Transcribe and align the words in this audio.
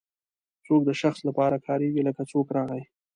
څوک 0.65 0.81
د 0.85 0.91
شخص 1.01 1.19
لپاره 1.29 1.63
کاریږي 1.67 2.01
لکه 2.07 2.23
څوک 2.31 2.47
راغی. 2.57 2.83